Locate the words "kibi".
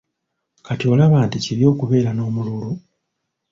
1.45-1.63